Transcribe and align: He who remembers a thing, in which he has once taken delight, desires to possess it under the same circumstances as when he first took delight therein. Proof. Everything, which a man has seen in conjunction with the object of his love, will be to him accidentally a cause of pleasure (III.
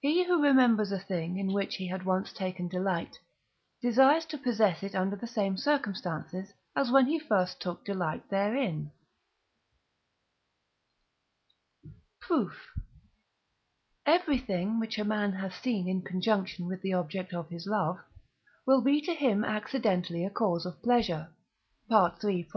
He 0.00 0.24
who 0.24 0.42
remembers 0.42 0.90
a 0.90 0.98
thing, 0.98 1.36
in 1.36 1.52
which 1.52 1.76
he 1.76 1.86
has 1.88 2.02
once 2.02 2.32
taken 2.32 2.66
delight, 2.66 3.18
desires 3.82 4.24
to 4.26 4.38
possess 4.38 4.82
it 4.82 4.94
under 4.94 5.16
the 5.16 5.26
same 5.26 5.58
circumstances 5.58 6.54
as 6.74 6.90
when 6.90 7.04
he 7.04 7.18
first 7.18 7.60
took 7.60 7.84
delight 7.84 8.30
therein. 8.30 8.90
Proof. 12.22 12.70
Everything, 14.06 14.80
which 14.80 14.98
a 14.98 15.04
man 15.04 15.32
has 15.34 15.54
seen 15.56 15.86
in 15.86 16.00
conjunction 16.00 16.66
with 16.66 16.80
the 16.80 16.94
object 16.94 17.34
of 17.34 17.50
his 17.50 17.66
love, 17.66 17.98
will 18.66 18.80
be 18.80 19.02
to 19.02 19.12
him 19.12 19.44
accidentally 19.44 20.24
a 20.24 20.30
cause 20.30 20.64
of 20.64 20.80
pleasure 20.82 21.28
(III. 21.92 22.48